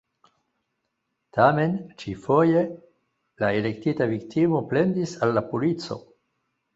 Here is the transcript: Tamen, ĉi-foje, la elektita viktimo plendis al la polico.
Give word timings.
Tamen, 1.37 1.75
ĉi-foje, 2.03 2.63
la 3.43 3.49
elektita 3.57 4.07
viktimo 4.15 4.63
plendis 4.73 5.13
al 5.27 5.37
la 5.39 5.45
polico. 5.53 5.99